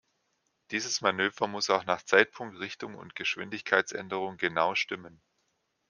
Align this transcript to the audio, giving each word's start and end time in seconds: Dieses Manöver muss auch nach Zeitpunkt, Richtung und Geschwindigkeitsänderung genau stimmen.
Dieses 0.71 1.01
Manöver 1.01 1.45
muss 1.47 1.69
auch 1.69 1.85
nach 1.85 2.01
Zeitpunkt, 2.01 2.59
Richtung 2.59 2.95
und 2.95 3.13
Geschwindigkeitsänderung 3.13 4.35
genau 4.37 4.73
stimmen. 4.73 5.21